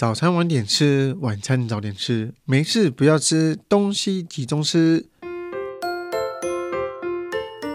[0.00, 5.04] 早餐晚点吃，晚餐早点吃，没事不要吃东西，集中吃。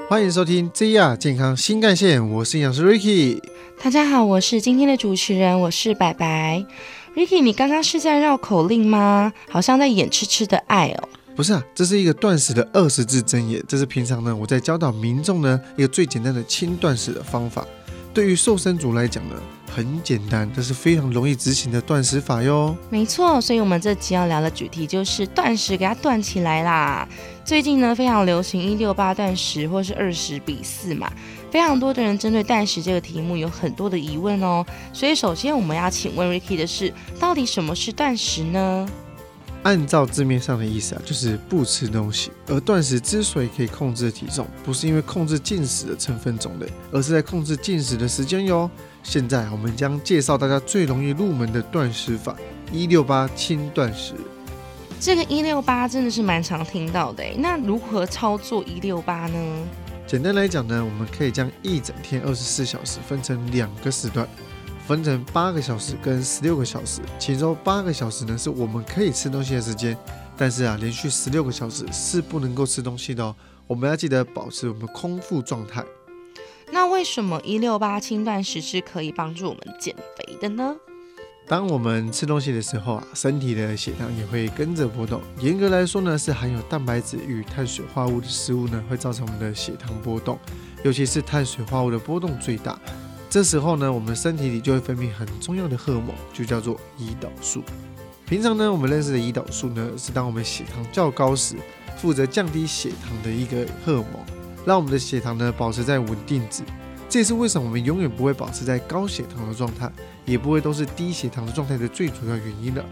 [0.10, 3.40] 欢迎收听 ZR 健康新干线，我是营养师 Ricky。
[3.80, 6.66] 大家好，我是今天的主持人，我是白白。
[7.16, 9.32] Ricky，你刚刚是在绕口令吗？
[9.48, 11.08] 好像在演吃吃的爱哦。
[11.36, 17.64] 不是啊，这是一个断食的二十字真言，这是平常呢我在教导民众呢一个最简单的轻断食的方法。
[18.16, 19.36] 对于瘦身族来讲呢，
[19.76, 22.74] 很简单，这是非常容易执行的断食法哟。
[22.90, 27.06] 没错，所以我们这期要聊的主题就是断食，给它断起来啦。
[27.44, 31.12] 最近呢，非常流行一六八断食，或是二十比四嘛，
[31.52, 34.66] 非常多的人针对断食这个题目有很多的疑问哦。
[34.94, 38.88] 所以首先我们要请问 Ricky 的是，到底什么是断食呢？
[39.66, 42.32] 按照字面上的意思啊，就是不吃东西。
[42.48, 48.70] 而断食之所以可以控制体重，不是因为控制进食的成分种类，而是在控制进食的时间哟。
[49.02, 52.36] 现在我们将介绍大家最容易入门的断食法——
[52.72, 54.14] 一六八轻断食。
[55.00, 59.38] 这个一六八真的是蛮常听到的，那如何操作一六八呢？
[60.06, 64.28] 简单来讲呢，我们可以将一整天二十四小时分成两个时段。
[64.88, 69.98] 分成八个小时跟十六个小时，其中八个小时呢是我们可以吃东西的时间，
[70.38, 73.36] 但是啊，连续十六个小时是不能够吃东西的哦。
[73.66, 75.84] 我们要记得保持我们空腹状态。
[76.72, 80.76] 那为什么一六八轻断食是可以帮助我们减肥的呢？
[81.48, 85.20] 当我们吃东西的时候啊，身体的血糖也会跟着波动。
[85.40, 90.38] 严格来说呢，是含有蛋白质与碳水化合物的食物呢，会造成我们的血糖波动，
[90.84, 92.80] 尤其是碳水化合物的波动最大。
[93.36, 97.62] 这时候呢，我们身体里就会分泌很重要的荷尔蒙，就叫做胰岛素。
[98.26, 101.58] 平常呢，我们认识的胰岛素呢，是当我们血糖较高时，
[101.98, 104.24] 负责降低血糖的一个荷尔蒙，
[104.66, 106.64] 让我们的血糖呢保持在稳定值。
[107.10, 109.92] 这也是为什么我们永远不会保持在高血糖的状态，
[110.24, 112.86] 也不会都是低血糖的状态的最主要原因了。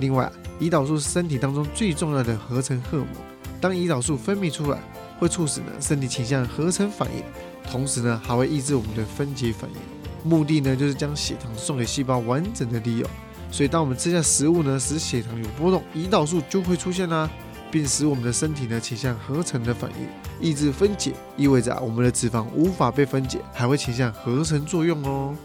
[0.00, 3.22] 另外，胰岛素是身体当中最重要的合成荷尔蒙，
[3.62, 4.78] 当胰岛素分泌出来，
[5.20, 7.22] 会促使呢身体倾向合成反应。
[7.70, 13.08] 同时呢，还会抑制我们的分解反应，目的呢就是将血糖送给细胞完整的利用。
[13.52, 17.30] 所以，当我们吃下食物呢，使血糖有波动，胰岛素就会出现啦，
[17.70, 20.08] 并使我们的身体呢倾向合成的反应，
[20.40, 25.36] 抑制分解，意味着我们的脂肪无法被分解，还会倾向合成作用哦。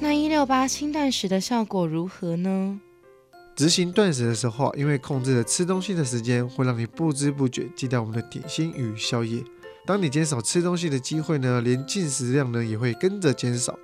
[0.00, 2.80] 那一六八轻断食的效果如何呢？
[3.54, 9.44] 执行断食的时候，因为控制了吃东西的时间，会让你不知不觉戒掉我们的点心与宵夜。
[9.84, 13.78] 当你减少吃东西的机会呢，连进食量呢也会跟着减少，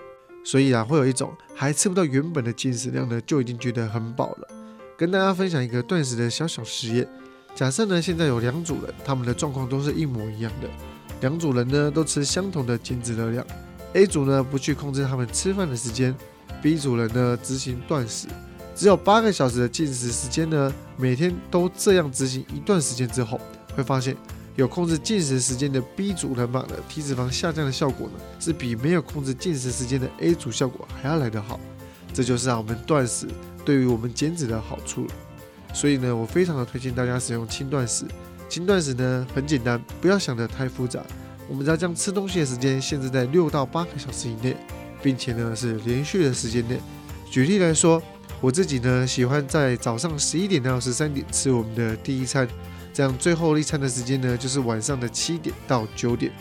[0.45, 4.49] 所以啊，会有一种还吃不到原本的进食量呢，就已经觉得很饱了。
[4.97, 7.07] 跟大家分享一个断食的小小实验，
[7.55, 10.69] 假设呢现在有两组人，他们的状况都是一模一样的，
[11.21, 13.47] 两组人呢都吃相同的减脂热量
[13.93, 16.15] ，A 组呢不去控制他们吃饭的时间
[16.63, 18.29] ，B 组人呢执行断食，
[18.79, 23.41] 只有八个小时的进食时间呢，每天都这样执行一段时间之后，
[23.75, 24.17] 会发现。
[24.55, 31.61] 有控制进食时间的 B 组人马的体脂肪下降的效果呢，是比没有控制进食时间的 A 组效果还要来得好。
[32.13, 33.29] 这就是我们断食
[33.65, 35.11] 对于我们减脂的好处了。
[35.73, 38.05] 所以呢，我非常的推荐大家使用轻断食。
[38.49, 41.05] 轻断食呢很简单，不要想得太复杂。
[41.49, 44.57] 我们只要将吃东西的时间限制在六到八个小时以内，
[45.01, 46.81] 并且呢是连续的时间内。
[47.31, 48.03] 举例来说，
[48.41, 52.49] 我自己呢喜欢在早上十一点到十三点吃我们的第一餐。
[52.95, 56.33] 这样最后一餐的时间呢，就是晚上的七点到九点，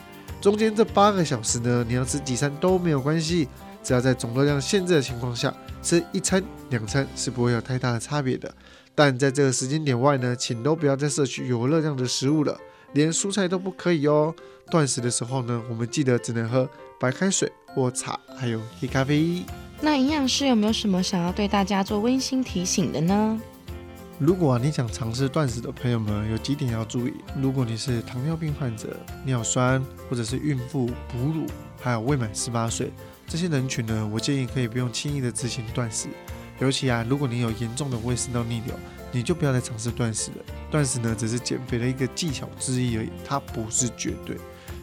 [0.41, 3.47] 中间这八个小时呢，你要吃几餐都没有关系，
[3.83, 5.53] 只要在总热量限制的情况下，
[5.83, 8.51] 吃一餐两餐是不会有太大的差别的。
[8.95, 12.59] 但在这个时间点外呢，请都不要再摄取有热量的食物了，
[12.93, 14.33] 连蔬菜都不可以哦。
[14.71, 16.67] 断食的时候呢，我们记得只能喝
[16.99, 19.43] 白开水或茶，还有黑咖啡。
[19.79, 23.39] 那营养师有没有什么想要对大家做温馨提醒的呢？
[24.17, 27.13] 如果你想尝试断食的朋友们，有几点要注意。
[27.39, 31.45] 如果你是糖尿病患者、尿酸或者是孕妇、哺乳，
[31.79, 32.91] 还有未满十八岁
[33.27, 36.07] 这些人群呢，我建议可以不用轻易的执行断食。
[36.59, 38.73] 尤其啊，如果你有严重的胃食道逆流，
[39.11, 40.37] 你就不要再尝试断食了。
[40.71, 44.35] 断食呢，只是减肥的一个技巧之一而已，它不是绝对。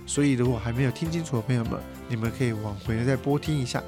[0.07, 3.83] 所以，如果还没有听清楚的朋友们，你们可以往回再播听一下。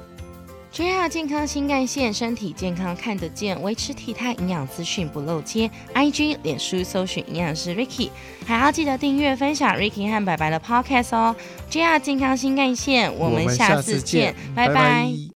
[0.77, 5.71] JR 健康新干线，身体健康看得见，维持体态营养资讯不漏接。
[5.95, 8.11] IG、脸书搜寻营养师 Ricky，
[8.45, 11.35] 还要记得订阅分享 Ricky 和白白的 Podcast 哦。
[11.71, 15.27] JR 健康新干线，我们下次见，拜拜。